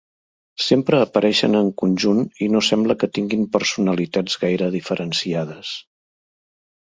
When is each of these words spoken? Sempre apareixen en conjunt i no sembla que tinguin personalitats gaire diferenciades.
Sempre 0.67 1.01
apareixen 1.05 1.57
en 1.59 1.67
conjunt 1.81 2.21
i 2.45 2.47
no 2.53 2.61
sembla 2.69 2.95
que 3.03 3.09
tinguin 3.19 3.45
personalitats 3.57 4.39
gaire 4.47 4.71
diferenciades. 4.79 5.77